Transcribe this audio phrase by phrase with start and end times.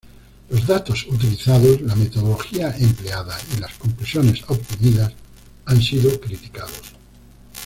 [0.49, 5.13] Los datos utilizados, la metodología empleada y las conclusiones obtenidas
[5.65, 6.95] han sido criticados.